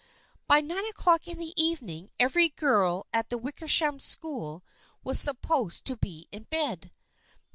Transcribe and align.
By 0.47 0.61
nine 0.61 0.85
o'clock 0.87 1.27
in 1.27 1.37
the 1.37 1.53
evening 1.55 2.09
every 2.19 2.49
girl 2.49 3.05
at 3.13 3.29
the 3.29 3.37
Wickersham 3.37 3.99
School 3.99 4.63
was 5.03 5.19
supposed 5.19 5.85
to 5.85 5.95
be 5.95 6.27
in 6.31 6.47
bed. 6.49 6.89